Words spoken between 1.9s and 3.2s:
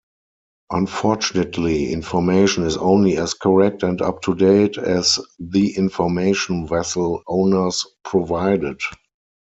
information is only